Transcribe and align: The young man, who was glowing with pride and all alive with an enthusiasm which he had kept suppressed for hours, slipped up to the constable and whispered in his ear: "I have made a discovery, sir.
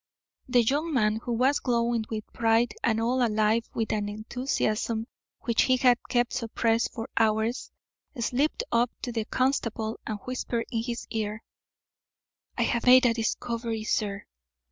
The 0.47 0.63
young 0.63 0.91
man, 0.91 1.17
who 1.17 1.31
was 1.33 1.59
glowing 1.59 2.05
with 2.09 2.25
pride 2.33 2.73
and 2.83 2.99
all 2.99 3.23
alive 3.23 3.69
with 3.75 3.93
an 3.93 4.09
enthusiasm 4.09 5.05
which 5.41 5.61
he 5.61 5.77
had 5.77 5.99
kept 6.09 6.33
suppressed 6.33 6.91
for 6.91 7.07
hours, 7.17 7.69
slipped 8.19 8.63
up 8.71 8.89
to 9.03 9.11
the 9.11 9.25
constable 9.25 9.99
and 10.07 10.17
whispered 10.25 10.65
in 10.71 10.81
his 10.81 11.05
ear: 11.11 11.43
"I 12.57 12.63
have 12.63 12.87
made 12.87 13.05
a 13.05 13.13
discovery, 13.13 13.83
sir. 13.83 14.25